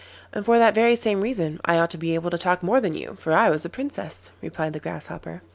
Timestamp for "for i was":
3.19-3.65